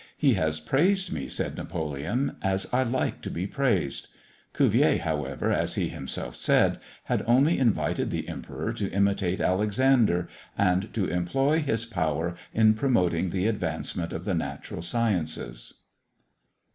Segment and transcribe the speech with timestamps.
[0.17, 4.07] "He has praised me," said Napoleon, "as I like to be praised."
[4.51, 10.27] Cuvier, however, as he himself said, had only invited the Emperor to imitate Alexander,
[10.57, 15.75] and to employ his power in promoting the advancement of the natural sciences.